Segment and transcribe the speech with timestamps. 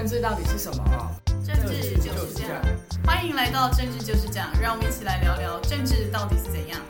[0.00, 0.82] 政治到底是什么？
[1.44, 2.62] 政治就是这样。
[3.04, 6.80] 欢迎来到政治就是这样，让我们一起来聊聊政治到底是怎样。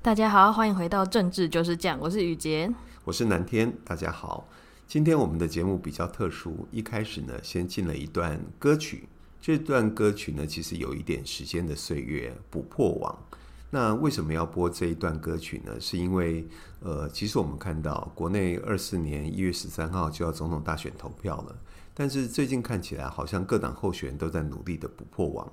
[0.00, 2.72] 大家好，欢迎回到政治就是这样，我是雨洁，
[3.02, 4.46] 我是南天，大家好。
[4.86, 9.08] 今天我们的节目比较特殊，一开始呢，先进了一段歌曲。
[9.42, 13.26] 这段歌曲呢，其实有一点时间的岁月，补破网。
[13.70, 15.80] 那为什么要播这一段歌曲呢？
[15.80, 16.46] 是因为，
[16.78, 21.58] 呃，其实我们看到国内二四年一月十三号就要总统大选投票了，
[21.92, 25.52] 但是最近看起来好像各党候选人都在努力的补破网。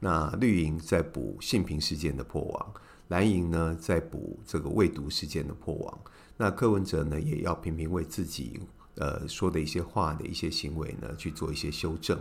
[0.00, 2.74] 那绿营在补性平事件的破网，
[3.06, 5.98] 蓝营呢在补这个未读事件的破网。
[6.36, 8.58] 那柯文哲呢也要频频为自己
[8.96, 12.20] 呃说的一些话的一些行为呢去做一些修正。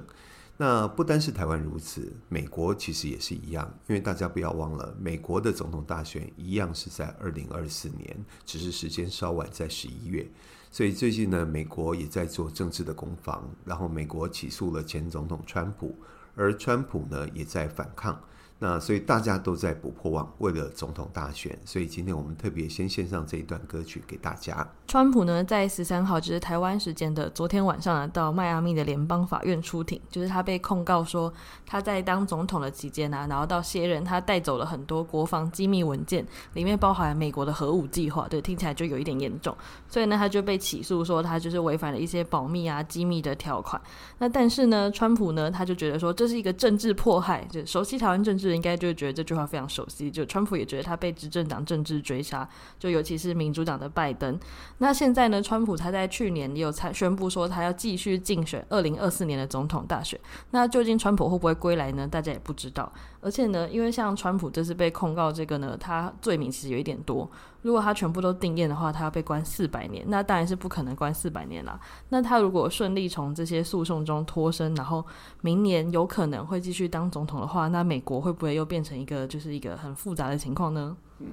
[0.59, 10.27] 那不单是台湾如此，美国其实也是一样，因为大家不要忘了，美国的总统大选一样是在二零二四年，只是时间稍晚，在十一月。
[10.71, 15.95] 所以最近呢，美国也在做政治的攻防，然后美国起诉了前总统川普，
[16.35, 18.19] 而川普呢也在反抗。
[18.59, 24.67] 那所以大家都在不破网，为了总统大选，所以今天我们特别先献上这一段歌曲给大家。
[24.87, 31.31] 川普呢，在十三号，就是台湾时间的昨天晚上呢，到迈阿密的联邦法院出庭，就是他被控告说
[31.67, 39.55] 他在当总统的期间呢、然后到卸任，他带走了很多国防机密文件，里面包含美国的核武计划，对，听起来就有一点严重，
[39.87, 43.79] 所以呢，他就被起诉说他就是违反了一些保密啊、机密的条款。
[44.17, 48.46] 那但是呢，川普呢，他就觉得说这是一个政治迫害，就熟悉台湾政治。
[48.53, 52.47] 应该就觉得这句话非常熟悉，就川普也觉得他被执政党政治追杀，
[52.79, 54.39] 就尤其是民主党的拜登。
[54.79, 60.19] 那现在呢，川普他在去年也有才宣布说他要继续竞选二零二四年的总统大选。
[60.51, 62.07] 那究竟川普会不会归来呢？
[62.07, 62.91] 大家也不知道。
[63.21, 67.29] 而且呢，因为像川普这次被控告这个呢，他罪名其实有一点多。
[67.67, 71.77] 如果他全部都定谳的话，他要被关四百年，那当然是不可能关四百年啦。
[72.07, 75.05] 那他如果顺利从这些诉讼中脱身，然后
[75.41, 80.95] 明年有可能会继续当总统的话，那美国会不会又变成一个就是一个很复杂的情况呢？
[81.19, 81.27] 嗯，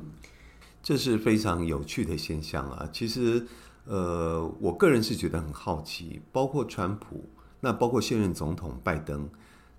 [0.82, 2.88] 这是非常有趣的现象啊。
[2.92, 3.46] 其实，
[3.84, 7.24] 呃，我个人是觉得很好奇，包括川普，
[7.60, 9.28] 那包括现任总统拜登，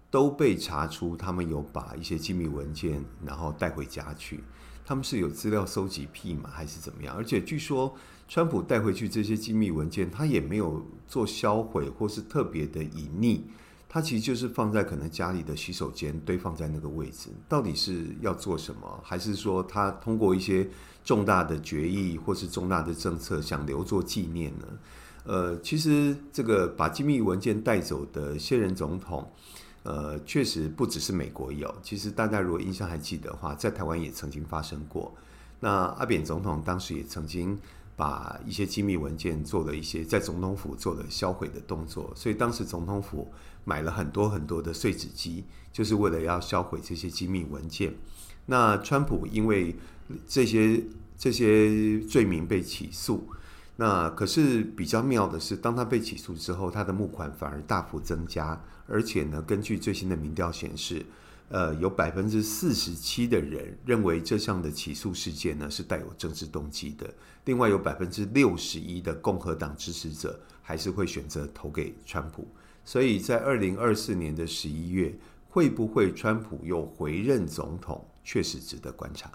[0.10, 4.42] 都被查出他们有把一些机密文件然后带回家去。
[4.85, 6.50] 他们是有资料收集癖吗？
[6.53, 7.16] 还是怎么样？
[7.16, 7.96] 而且据说，
[8.28, 13.41] 川普带回去这些机密文件，他也没有做销毁或是特别的隐匿，
[13.90, 17.29] 他其实就是放在可能家里的洗手间堆放在那个位置。
[17.50, 19.00] 到底是要做什么？
[19.03, 20.69] 还是说他通过一些
[21.03, 24.67] 重大的决议或是重大的政策想留作纪念呢？
[25.23, 29.31] 呃，其实这个把机密文件带走的现任总统。
[29.85, 35.13] 呃，确实不只是美国有，其实大家如果印象还记得的话，在台湾也曾经发生过。
[35.59, 37.56] 那阿扁总统当时也曾经
[37.96, 43.31] 把一些机密文件做了一些在总统府做了销毁的动作，所以当时总统府
[43.63, 47.94] 买了很多很多的碎纸机，就是为了要销毁这些机密文件。
[48.47, 49.75] 那川普因为
[50.28, 50.84] 这些
[51.16, 53.28] 这些罪名被起诉。
[53.78, 61.06] 那可是比较妙的是，当他被起诉之后，他的募款反而大幅增加，而且呢，根据最新的民调显示，
[61.50, 67.12] 呃，有百分之四十七的人认为这项的起诉事件呢是带有政治动机的。
[67.46, 72.47] 另外有百分之六十一的共和党支持者还是会选择投给川普。
[72.84, 75.13] 所以在二零二四年的十一月，
[75.50, 79.31] 会不会川普又回任总统，确实值得观察。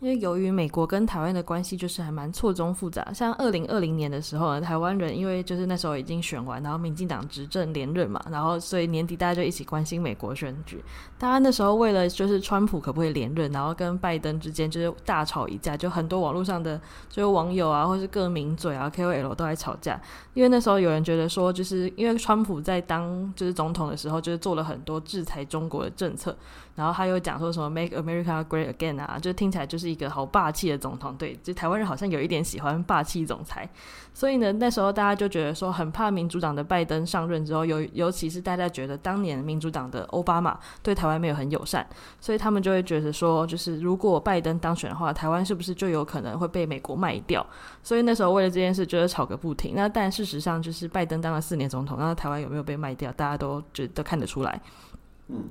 [0.00, 10.82] 因为由于美国跟台湾的关系就是还蛮错综复杂，像二零二零年的时候呢，台湾人因为就是那时候已经选完，然后民进党执政连任嘛，然后所以年底大家就一起关心美国选举。
[11.18, 16.80] 大家那时候为了就是川普可不可以连任，然后跟拜登之间就是大吵一架，就很多网络上的
[17.10, 20.00] 就是网友啊，或是各名嘴啊，KOL 都在吵架。
[20.32, 26.34] 因为那时候有人觉得说，就是因为川普在当就是总统的时候，就是做了很多制裁中国的政策。
[26.74, 31.16] 然后他又讲说什么 “Make America Great Again” 啊，就听起来就是一个好霸气的总统。
[31.16, 33.68] 对，就台湾人好像有一点喜欢霸气总裁。
[34.12, 41.86] 所以呢，那时候大家就觉得说，很怕民主党的拜登上任之后，尤尤其是大家觉得当年民主党的奥巴马对台湾没有很友善，
[42.20, 47.44] 所以他们就会觉得说，就是如果拜登当选的话，台湾是不是就有可能会被美国卖掉？
[47.82, 49.74] 所以那时候为了这件事，就是吵个不停。
[49.76, 54.60] 那但事实上，就是拜登当了四年总统，那台湾有没有被卖掉，大家都觉得都看得出来。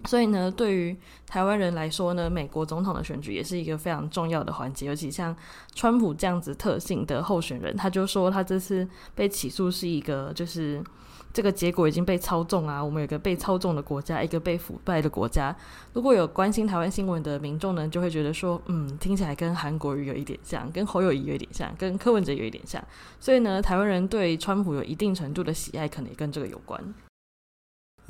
[0.05, 0.95] 所以呢，对于
[1.25, 4.87] 台湾人来说呢，美国总统的选举也是一个非常重要的环节。
[4.87, 5.35] 尤其像
[5.75, 10.83] 川普这样子特性的候选人，他就说他这次被起诉是一个就是
[11.31, 15.55] 这个结果已经被操纵啊，我们有个被操纵的国家，一个被腐败的国家。
[15.93, 22.83] 如果有关心台湾新闻的民众呢，就会觉得说，嗯，听起来跟韩国瑜有一点像，跟侯友谊有一点像，跟柯文哲有一点像。
[23.19, 26.83] 所以呢，台湾人对川普有一定程度的喜爱，可能也跟这个有关。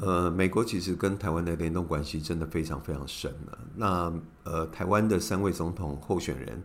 [0.01, 3.60] 呃，美国其实跟台湾的联动关系真的非常非常深了。
[3.75, 4.13] 那
[4.44, 6.63] 呃，台湾的三位总统候选人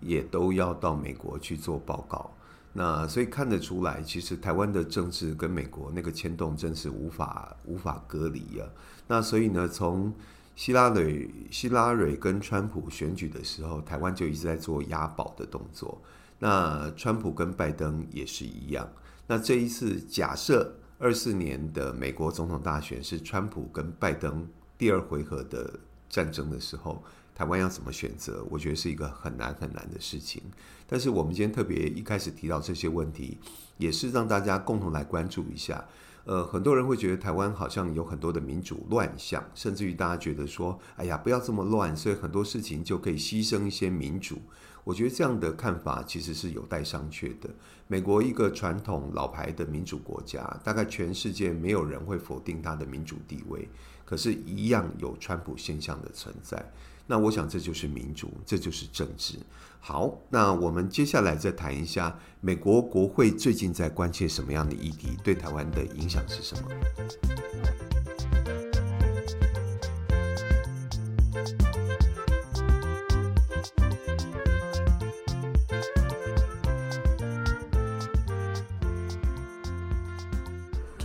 [0.00, 2.30] 也都要到美国去做报告。
[2.72, 8.68] 那所以看得出来，其实台湾的政治跟美国那个牵动真是无法无法隔离啊。
[9.08, 10.12] 那所以呢，从
[10.54, 16.00] 希拉蕊希拉蕊跟川普选举的时候，台湾就一直在做押宝的动作。
[16.38, 18.86] 那川普跟拜登也是一样。
[19.26, 24.48] 那这一次假设二四年的美国总统大选是川普跟拜登
[24.78, 25.78] 第二回合的
[26.08, 27.02] 战争的时候。
[27.34, 28.42] 台湾要怎么选择？
[28.48, 30.42] 我觉得是一个很难很难的事情。
[30.86, 33.36] 但是我们今天特别一开始提到这些问题，
[33.76, 35.84] 也是让大家共同来关注一下。
[36.24, 44.38] 呃，很多人会觉得台湾好像有很多的民主乱象，甚至于大家觉得说：“哎呀，不要这么乱。”所以很多事情就可以牺牲一些民主。
[44.86, 47.50] 我觉得这样的看法其实是有待商榷的。
[47.88, 53.68] 美国一个传统老牌的民主国家，大概全世界没有人会否定它的民主地位，
[54.04, 56.64] 可是，一样有川普现象的存在。
[57.04, 59.40] 那我想这就是民主，这就是政治。
[59.80, 66.68] 好，那我们接下来再谈一下美国国会最近在关切什么样的议题，对台湾的影响是什么？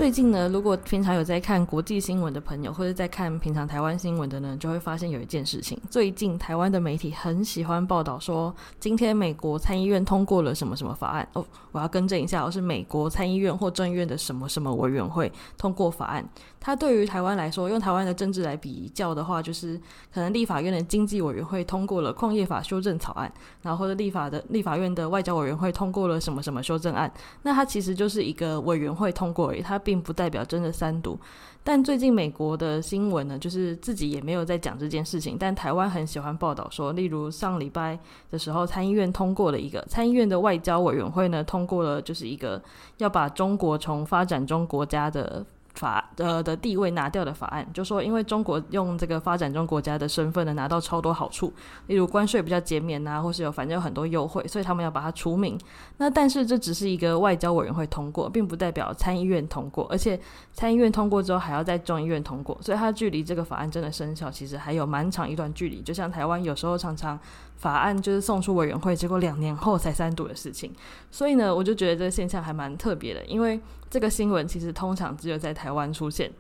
[0.02, 11.28] 最近呢，如果平常有在看国际新闻的朋友，或者在看平常台湾新闻的呢，就会发现有一件事情：最近台湾的媒体很喜欢报道说，今天美国参议院通过了什么什么法案。
[11.34, 16.28] 哦，我要更正一下，我是美国参议院或众议院的什么什么委员会通过法案。
[16.60, 19.80] 它对于台湾来说，用台湾的政治来比较的话，就是
[20.12, 23.32] 可能立法院的经济委员会通过了矿业法修正草案，
[23.62, 27.12] 然后或者立法的立法院的外交委员会通过了什么什么修正案。
[27.44, 31.20] 那它其实就是一个委员会通过而已，它并并不代表真的三毒，
[31.66, 38.00] 但最近美国的新闻呢，就是自己也没有在讲这件事情，但台湾很喜欢报道说，例如上礼拜
[38.30, 42.64] 的时候，参议院通过了一个参议院的外交委员会呢，通过了就是一个
[43.00, 45.46] 要把中国从发展中国家的。
[45.74, 51.52] 法呃的地位拿掉的法案，就说因为中国用这个发展中国家的身份呢，拿到超多好处，
[51.88, 55.60] 例如关税比较减免呐，或是有反正有很多优惠，所以他们要把它除名。
[55.98, 60.20] 那但是这只是一个外交委员会通过，并不代表参议院通过，而且
[60.54, 65.82] 参议院通过之后还要在众议院通过，所以它距离这个法案真的生效，其实还有蛮长一段距离。
[65.82, 67.20] 就像台湾有时候常常。
[67.58, 70.74] 法案就是送出委员会，结果两年后才三读的事情，
[71.12, 73.24] 所以呢，我就觉得这个现象还蛮特别的。
[73.26, 73.60] 因为
[73.92, 76.32] 这个新闻其实通常只有在台湾出现，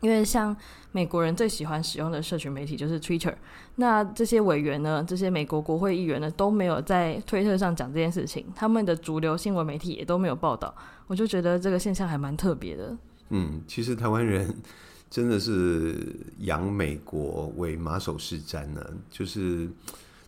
[0.00, 0.54] 因为像
[0.90, 3.32] 美国人最喜欢使用的社群媒体就是 Twitter，
[3.76, 10.74] 那这些委员呢，这些美国国会议员呢都没有在推特上讲这件事情，他们的主流新闻媒体也都没有报道，
[11.06, 12.98] 我就觉得这个现象还蛮特别的。
[13.28, 14.52] 嗯，其实台湾人
[15.08, 15.96] 真的是
[16.40, 19.70] 养美国为马首是瞻呢，就是。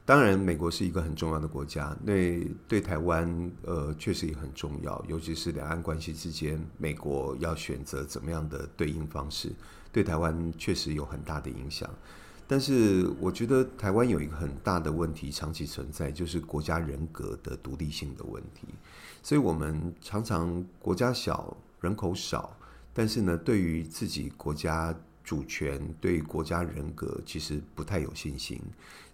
[0.04, 5.02] 当然，美国是一个很重要的国家，对对台湾，呃，确实也很重要。
[5.08, 9.52] 尤其是两岸关系之间，美国要选择怎么样的对应方式，
[9.92, 11.88] 对台湾确实有很大的影响。
[12.48, 18.66] 但是，我觉得台湾有一个很大的问题长期存在，就是国家人格的独立性的问题。
[19.22, 22.56] 所以我们常常国家小，人口少，
[22.92, 24.92] 但是呢，对于自己国家。
[25.32, 28.60] 主权对国家人格其实不太有信心，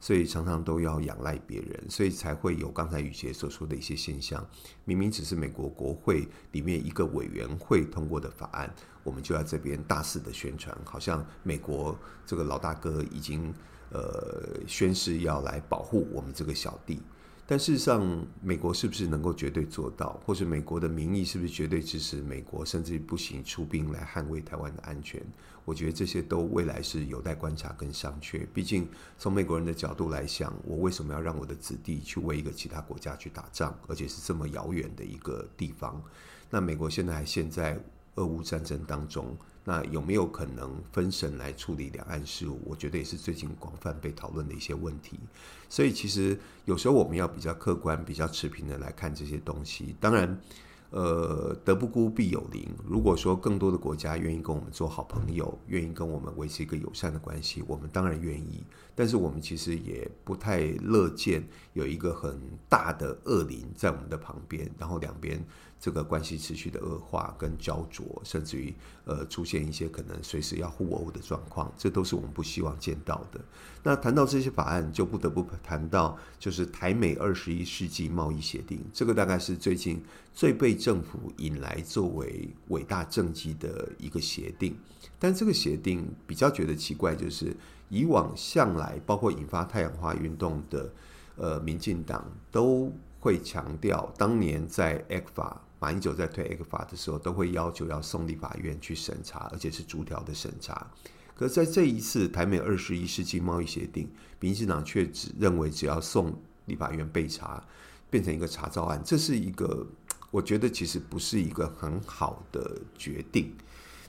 [0.00, 4.44] 所以常常都要仰赖别人，所以才会有刚才宇杰所说的一些现象。
[4.84, 8.68] 明明只是美国国会里面一个委员会通过的法案，
[9.04, 11.96] 我们就在这边大肆的宣传，好像美国
[12.26, 13.54] 这个老大哥已经
[13.92, 17.00] 呃宣誓要来保护我们这个小弟。
[17.50, 25.18] 但事实上，美国是不是能够绝对做到，或者美国的民意是不是绝对支持美国，甚至不行出兵来捍卫台湾的安全？
[25.64, 28.46] 我觉得这些都未来是有待观察跟商榷。
[28.52, 28.86] 毕竟
[29.16, 36.02] 从美国人的角度来想，我为什么要让我的子弟去为一个其他国家去打仗，而且是这么遥远的一个地方？
[36.50, 37.80] 那美国现在还陷在
[38.18, 39.36] 俄乌战争当中。
[39.64, 42.58] 那有没有可能分神来处理两岸事务？
[42.64, 45.20] 我觉得也是最近广泛被讨论的一些问题。
[45.68, 49.94] 所以其实有时候我们要比较客观、比较持平的来看这些东西。
[50.00, 50.40] 当然，
[50.88, 52.66] 呃，德不孤必有邻。
[52.86, 58.64] 如果说更多的国家愿意跟我们做好朋友，愿意跟我们维持一个友善的关系，我们当然愿意。
[58.94, 65.44] 但是我们其实也不太乐见有一个很大的恶邻在我们的旁边，然后两边
[65.80, 73.40] 这个关系持续的恶化跟焦灼，甚至于呃出现一些可能随时要互殴的状况，这都是我们不希望见到的。
[73.84, 80.02] 那谈到这些法案，就不得不谈到就是台美二十一世纪贸易协定，这个大概是最近
[80.34, 84.76] 最被政府引来作为伟大政绩的一个协定。
[85.20, 87.56] 但这个协定比较觉得奇怪，就是
[87.88, 90.92] 以往向来包括引发太阳花运动的
[91.36, 95.56] 呃民进党都会强调，当年在 ECFA。
[95.78, 100.90] 马英九在推艾克法的时候，都会要求要送立法院去审查，而且是逐条的审查。
[101.34, 107.62] 可是在这一次台美二十一世纪贸易协定，民进党却只认为只要送立法院备查，
[108.10, 109.86] 变成一个查照案，这是一个
[110.30, 113.54] 我觉得其实不是一个很好的决定。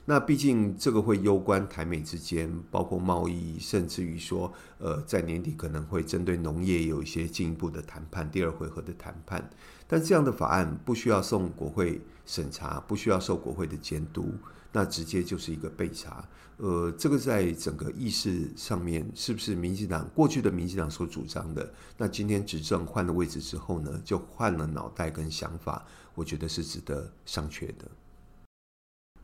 [0.04, 9.48] 那毕竟这个会攸关台美之间，包括贸易，甚至于说，呃，在年底可能会针对农业有一些进一步的谈判，第二回合的谈判。
[9.86, 14.32] 但这样的法案不需要送国会审查，不需要受国会的监督，
[14.72, 16.28] 那直接就是一个备查。
[16.56, 21.72] 呃，这个在整个议事上面，是不是民进党过去的民进党所主张的？
[21.96, 27.88] 那今天执政换了位置之后呢，就换了脑袋跟想法，我觉得是值得商榷的。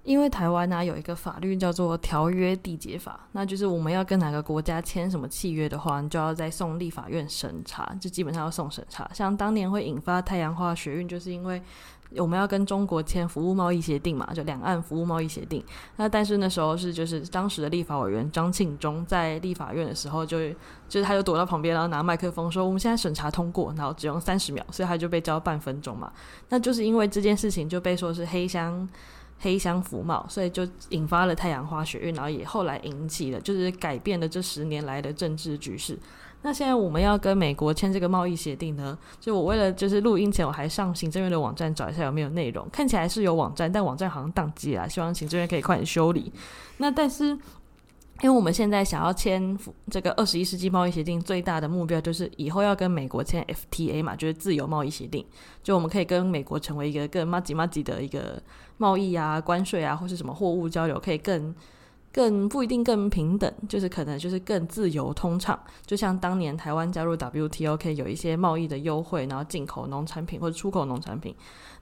[0.07, 9.11] 因为台湾呢、有一个法律叫做条约缔结法，那就是我们要跟哪个国家签什么契约的话，你就要再送立法院审查，就基本上要送审查。
[9.13, 11.61] 像当年会引发太阳花学运，就是因为
[12.19, 15.61] 我们要跟中国签服务贸易协定嘛，就两岸服务贸易协定。
[15.97, 20.55] 那但是那时候是就是当时的立法委员张庆忠在立法院的时候就，就
[20.89, 26.13] 就是他就躲到旁边，然后拿麦克风说我们现在审查通过，然后只用三十秒，所以他就被交半分钟嘛。
[26.49, 28.89] 那就是因为这件事情就被说是黑箱。
[29.39, 35.99] 黑箱浮帽，所以就引发了太阳花学运，然后也后来引起了，就是改变了这十年来的政治局势。
[36.43, 38.97] 那现在我们要跟美国签这个贸易协定呢？
[39.21, 46.33] 就我为了就是录音前，我还上行政院的网站找一下有没有内容，看起来是有网站，但网站好像宕机了，希望行政院可以快点修理。
[46.77, 47.39] 那但是。
[48.23, 49.57] 因为我们现在想要签
[49.91, 55.25] 这个二十一世纪贸易协定，最大的目标就是以后要跟美国签 FTA 嘛，就是自由贸易协定，
[55.63, 58.43] 就我们可以跟美国成为一个更麻吉麻吉的一个
[58.79, 61.55] 贸易啊、关税啊，或是什么货物交流，可以更
[62.11, 65.59] 更不一定更平等，就是可能就是更自由通畅。
[65.85, 71.37] 就像当年台湾加入 WTO，可以有一些贸易的优惠，然后进口农产品或者出口农产品。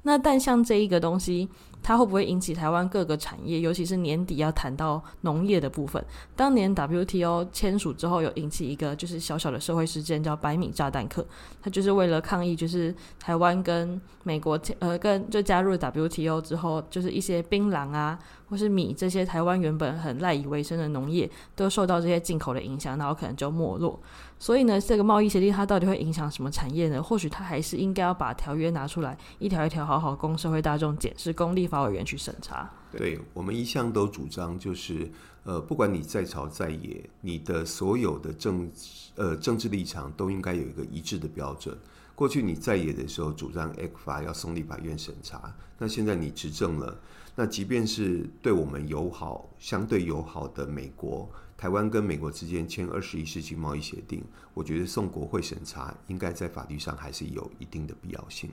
[0.05, 1.49] 那但像这一个东西，
[1.83, 6.03] 它会不会引起台湾各个产业，尤其是年底要谈到农业的部分？
[6.37, 11.27] 当年 WTO 签署之后，有引起一个就是小小的社会事件，叫白米炸弹客。
[11.63, 18.19] 它就是为了抗议，就是台湾跟美国呃跟就加入 WTO 之后，就是一些槟榔啊
[18.49, 23.99] 或是米这些台湾原本很赖以为生的农业，都受到这些进口的影响，然后可能就没落。
[24.39, 27.03] 所以呢，这个贸易协定它到底会影响什么产业呢？
[27.03, 32.71] 或许它还是应该要把条约拿出来，一条一条好好好供社会大众检视，供立法委员去审查。
[32.91, 35.11] 对，我们一向都主张，就是
[35.45, 38.71] 呃，不管你在朝在野，你的所有的政
[39.15, 41.77] 呃政治立场都应该有一个一致的标准。
[42.15, 46.97] 过去你在野的时候主张 ECFA 要送立法院审查，那现在你执政了，
[47.35, 51.29] 那即便是对我们友好、相对友好的美国。
[51.57, 54.23] 台湾跟美国之间签二十一世纪贸易协定，
[54.53, 58.51] 我觉得送国会审查应该在法律上还是有一定的必要性。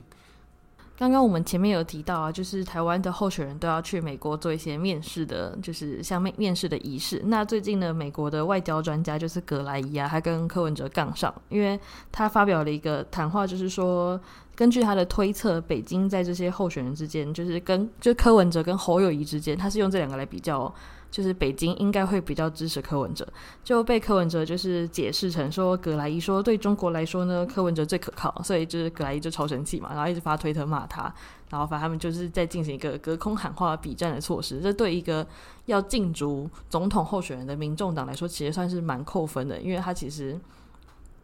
[1.02, 7.20] 刚刚我们前面有提到啊，就是台湾的候选人都要去美国做一些面试的，就是像面面试的仪式。
[7.24, 11.76] 那最近呢，美国的外交专家就是葛莱伊啊，他跟柯文哲杠上，因为
[12.12, 14.20] 他发表了一个谈话，就是说
[14.54, 20.72] 根据他的推测，北京在这些候选人之间，就是跟就柯文哲跟侯友谊之间，他是用这两个来比较。
[21.12, 23.24] 就是北京应该会比较支持柯文哲，
[23.62, 31.02] 就被柯文哲就是解释成说，葛莱伊说对中国来说呢，柯文哲最可靠，所以就是葛莱伊就超生气嘛，然后一直发推特骂他，
[31.50, 34.60] 然后反正他们就是在进行一个隔空喊话、比战的措施。
[34.60, 35.24] 这对一个
[35.66, 40.40] 要竞逐总统候选人的民众党来说，其实算是蛮扣分的，因为他其实。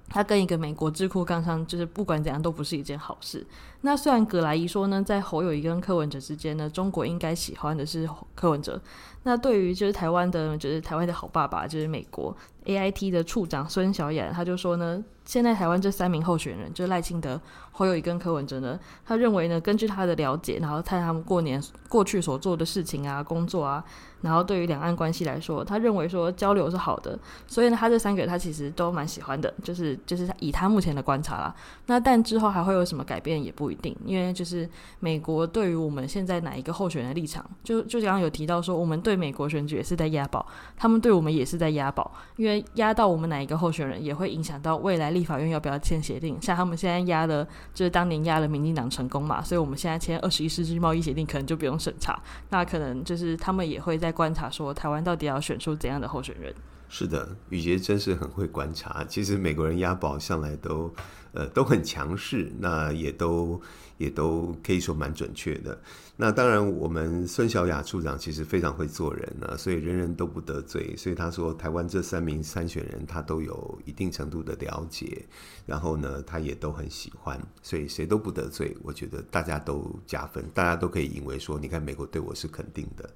[0.09, 3.47] 他跟一个美国智库杠上，就是不管怎样都不是一件好事。
[3.83, 8.81] 那虽然葛莱仪说呢，在侯友谊跟柯文哲之间呢，中国应该喜欢的是柯文哲。
[9.25, 12.35] 那对于就是台湾的，就是台湾的好爸爸，就是美国
[12.69, 15.03] AIT 的处长孙小雅，他就说呢。
[15.25, 17.39] 现在台湾这三名候选人，就是赖清德、
[17.71, 23.85] 侯友谊跟柯文哲呢，他认为呢，根据他的了解，然后看他们过年过去所做的事情啊、工作啊，
[24.23, 31.55] 然后对于两岸关系来说，他认为说交流是好的，所以呢，他这三个他其实都蛮喜欢的，就是就是以他目前的观察啦。
[31.89, 34.67] 那但之后还会有什么改变也不一定，因为就是
[34.99, 46.41] 美国对于我们现在哪一个候选人的立场，就就刚刚有提到说，我们对美国选举也是在押宝，他们对我们也是在押宝，因为压到我们哪一个候选人，也会影响到未来立法院要不要签协定。
[46.41, 52.21] 像他们现在压的，就是当年压了民进党成功嘛，所以我们现在签二十一世纪贸易协定，可能就不用审查。
[52.51, 56.55] 那可能就是他们也会在观察，说台湾到底要选出怎样的候选人。
[56.91, 59.05] 是的，宇杰真是很会观察。
[59.07, 60.91] 其实美国人押宝向来都，
[61.39, 63.61] 呃，都很强势，那也都
[63.97, 65.81] 也都可以说蛮准确的。
[66.17, 70.97] 那当然，我们孙小雅处长其实非常会做人呢，所以人人都不得罪。
[70.97, 75.25] 所以他说，台湾这三名参选人他都有一定程度的了解，
[75.65, 78.77] 然后呢，他也都很喜欢，所以谁都不得罪。
[78.83, 83.09] 我觉得大家都加分，大家都可以认为说，你看美国对我是肯定的。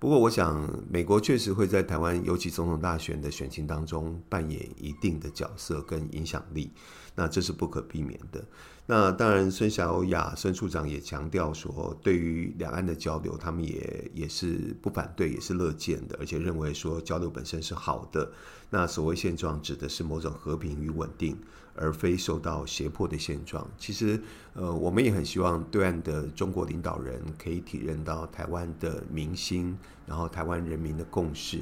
[0.00, 6.72] 不过，我想美国确实会在台湾尤其总统大选的选情当中扮演一定的角色跟影响力，
[7.18, 8.44] 那这是不可避免的。
[8.86, 18.30] 那当然，孙小雅孙处长也强调说，对于两岸的交流，他们也也是不反对，也是乐见的，而且认为说交流本身是好的。
[18.70, 21.36] 那所谓现状指的是某种和平与稳定，
[21.74, 23.68] 而非受到胁迫的现状。
[23.76, 24.22] 其实，
[24.54, 31.58] 呃，我们也很希望对岸的中国领导人可以体认到台湾的民心，然后台湾人民的共识。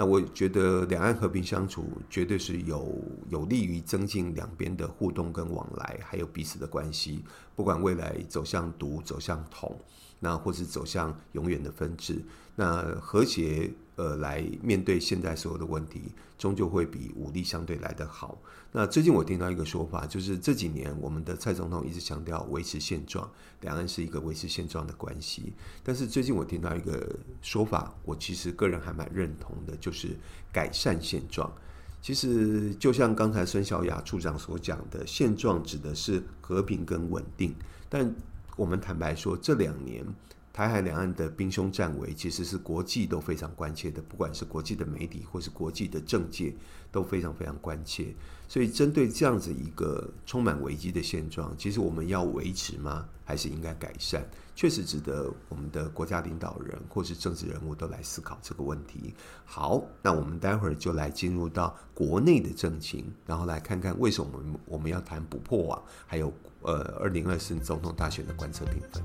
[0.00, 7.22] 那我觉得两岸和平相处绝对是有有利于增进两边的互动跟往来，还有彼此的关系。
[7.54, 9.78] 不管未来走向独、走向统，
[10.18, 12.24] 那或是走向永远的分治，
[12.60, 18.36] 那和谐呃来面对现在所有的问题，终究会比武力相对来得好。
[18.70, 23.26] 那最近我听到一个说法，就是这几年我们的蔡总统一直强调维持现状，
[23.62, 25.54] 两岸是一个维持现状的关系。
[25.82, 30.14] 但是最近我听到一个说法，我其实个人还蛮认同的，就是
[30.52, 31.50] 改善现状。
[32.02, 37.54] 其实就像刚才孙小雅处长所讲的，现状指的是和平跟稳定。
[37.88, 38.14] 但
[38.54, 40.04] 我们坦白说，这两年。
[40.52, 46.52] 台海两岸的兵凶战危，其实是国际都非常关切的，不管是国际的媒体或是国际的政界，
[46.90, 48.14] 都非常非常关切。
[48.48, 53.08] 所以，针对这样子一个充满危机的现状，其实我们要维持吗？
[53.24, 54.28] 还是应该改善？
[54.54, 59.14] 确实值得我们的国家领导人或是政治人物都来思考这个问题。
[59.44, 69.02] 好，那我们待会儿就来进入到国内的政情，然后来看看为什么我们我们要谈不破网，还有呃二零二四总统大选的观测评分。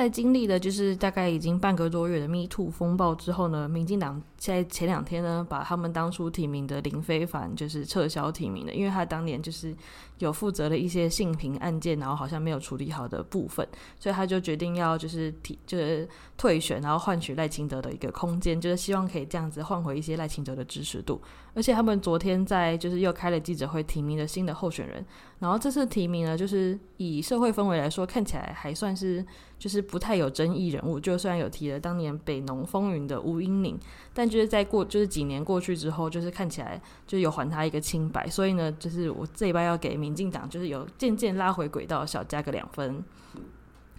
[0.00, 9.76] 在经历了就是大概已经半个多月的 Me Too 风暴之后呢，民进党在前两天呢，把他们当初提名的林非凡就是撤销提名了，因为他当年就是
[10.16, 21.20] 有负责了一些性平案件，然后好像没有处理好的部分，所以他就决定要就是提就是退选，然后换取赖清德的一个空间，就是希望可以这样子换回一些赖清德的支持度。
[21.52, 25.04] 而且他们昨天在就是又开了记者会，提名了新的候选人，
[25.40, 29.22] 然后这次提名呢，就是以社会氛围来说，看起来还算是
[29.58, 33.78] 就是不太有争议人物，就虽然有提了当年北农风云的吴英宁。
[34.14, 43.04] 但就是在过就是几年过去之后，就是看起来就有还他一个清白，所以呢，就是我这一拜要给民进党，就是有渐渐拉回轨道，小加个两分。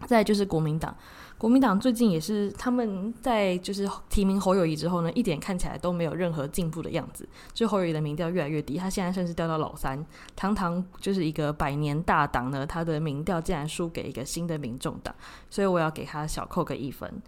[0.08, 0.96] 再就是国民党，
[1.38, 10.04] 国民党最近也是他们在就是提名侯友谊之后呢，一点看起来都没有任何进步的样子，就侯友谊的民调越来越低，他现在甚至掉到老三，
[10.36, 15.14] 堂堂就是一个百年大党呢，他的民调竟然输给一个新的民众党，
[15.52, 17.22] 所以我要给他小扣个一分。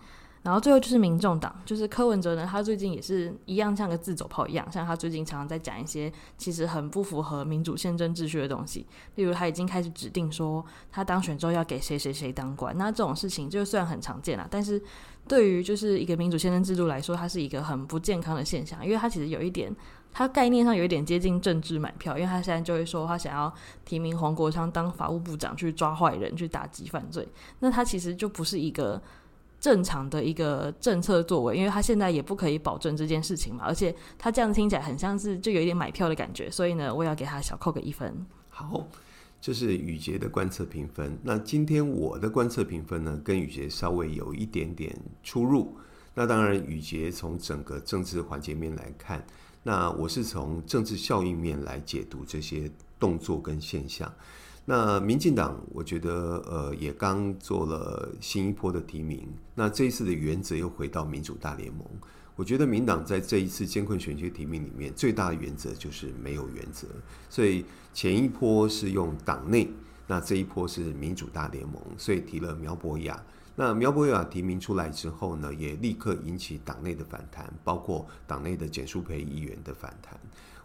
[0.43, 14.81] 然后最后就是民众党，就是柯文哲呢，他最近也是一样像个自走炮一样，像他最近常常在讲一些其实很不符合民主宪政秩序的东西，例如他已经开始指定说他当选之后要给谁谁谁当官，那这种事情就虽然很常见啦，但是
[15.29, 19.73] 对于就是一个民主宪政制度来说，它是一个很不健康的现象，因为他其实有一点，
[20.11, 23.53] 他概念上有一点接近政治买票，因为他现在就会说他想要
[23.85, 27.25] 提名黄国昌当法务部长去抓坏人，去打击犯罪，
[27.59, 29.01] 那他其实就不是一个。
[29.63, 38.13] 正常的一个政策作为，因为他现在也不可以保证这件事情嘛，而且他这样听起来很像是就有一点买票的感觉，所以呢，我要给他小扣个一分。
[38.49, 38.85] 好，
[39.39, 41.17] 这是宇杰的观测评分。
[41.23, 45.73] 那今天我的观测评分呢，跟宇杰稍微有一点点出入。
[46.13, 49.25] 那当然，宇杰从整个政治环节面来看，
[49.63, 54.13] 那我是从政治效应面来解读这些动作跟现象。
[54.65, 59.27] 那民进党，我觉得呃也刚做了新一波的提名。
[59.55, 61.85] 那这一次的原则又回到民主大联盟。
[62.35, 66.87] 我觉得民党在这一次监困选区提名里面，最大的原则就是没有原则。
[67.29, 69.69] 所以前一波是用党内，
[70.07, 73.23] 那这一波是民主大联盟，所以提了苗博雅。
[73.55, 80.19] 那苗博雅提名出来之后呢，也立刻引起党内的反弹，包括党内的简淑培议员的反弹。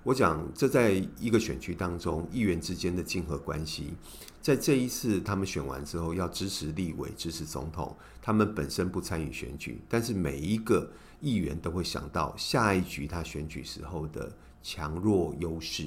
[0.08, 3.92] 我讲，这在一个选区当中，议员之间的竞合关系，
[4.40, 10.90] 在这一次他们选完之后，要支持立委、支持总统，他们本身不参与选举，但是每一个
[11.20, 15.86] 议员都会想到下一局他选举时候的强弱优势。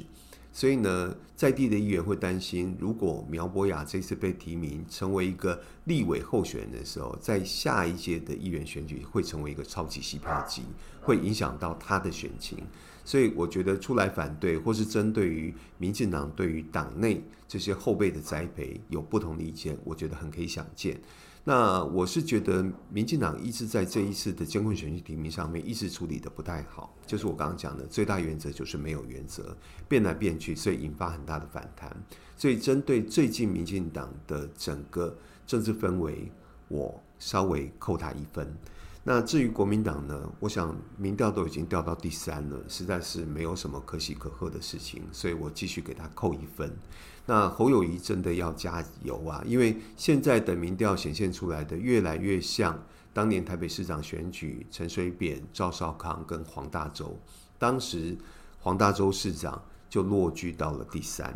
[0.53, 10.61] 所以呢，在地的议员会担心，如果苗博雅这次被提名成为一个立委候选人的时候，在下一届的议员选举会成为一个超级吸票机，
[11.01, 12.59] 会影响到他的选情。
[13.11, 20.97] 所以我觉得出来反对，或是针对于民进党对于党内这些后辈的栽培有不同的意见，我觉得很可以想见。
[21.43, 26.95] 那我是觉得，民进党一直在这一次的监控选举提名上面，一直处理得不太好。
[27.05, 29.57] 就是我刚刚讲的，最大原则就是没有原则，
[29.89, 31.93] 变来变去，所以引发很大的反弹。
[32.37, 35.13] 所以针对最近民进党的整个
[35.45, 36.31] 政治氛围，
[36.69, 38.55] 我稍微扣他一分。
[39.03, 46.71] 那至于国民党呢，我想民调都已经掉到第三了，实在是没有什么可喜可贺的事情，所以我继续给他扣一分。
[47.25, 49.43] 那侯友谊真的要加油啊！
[49.45, 57.19] 因为现在的民调显现出来的越来越像当年台北市长选举陈水扁、赵少康跟黄大洲，
[57.57, 58.15] 当时
[58.59, 61.35] 黄大洲市长就落居到了第三，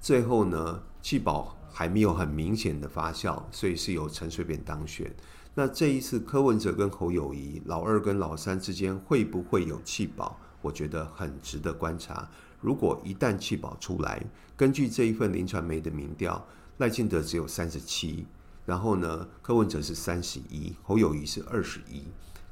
[0.00, 5.12] 最后呢弃保还没有很明显的发酵，所以是由陈水扁当选。
[5.54, 10.38] 那这一次柯文哲跟侯友谊老二跟老三之间会不会有弃保？
[10.62, 12.28] 我觉得很值得观察。
[12.60, 14.22] 如果一旦弃保出来，
[14.56, 16.46] 根据这一份林传媒的民调，
[16.78, 18.26] 赖清德只有三十七，
[18.66, 22.04] 然后呢，柯文哲是三十一，侯友谊是二十一，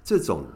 [0.03, 0.47] 这种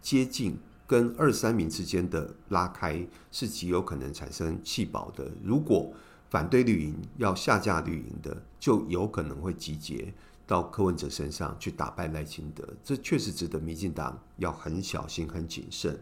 [0.00, 5.30] 接近跟二三名之间的拉开是极有可能产生弃保的。
[5.44, 5.92] 如果
[6.30, 10.14] 反对绿营要下架绿营的，就有可能会集结
[10.46, 15.98] 到柯文哲身上去打败赖清德，这确实值得民进党要很小心、很谨慎。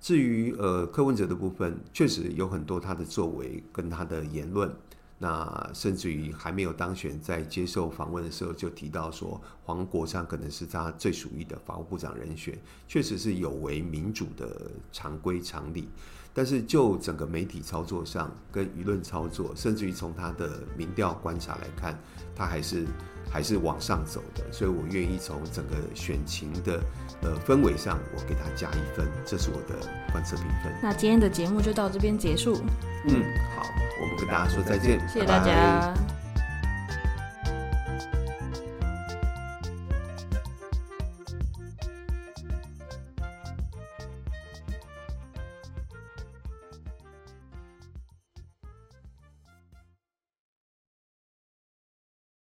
[0.00, 4.70] 至于呃柯文哲的部分，确实有很多他的作为跟他的言论，
[5.18, 15.88] 那甚至于还没有当选，在接受访问的时候就提到说黄国昌可能是他最属意的法务部长人选，确实是有违民主的常规常理。
[16.34, 21.98] 但是就整个媒体操作上跟舆论操作，甚至于从他的民调观察来看，
[22.36, 22.84] 他还是。
[23.32, 26.80] 还是往上走的，所以我愿意从整个选情的
[27.22, 29.74] 呃氛围上，我给他加一分，这是我的
[30.12, 30.72] 观测评分。
[30.80, 32.54] 那今天的节目就到这边结束。
[33.08, 33.24] 嗯，
[33.56, 33.62] 好，
[34.00, 35.46] 我们跟大家说再见，谢谢大家。
[35.46, 36.23] 拜拜。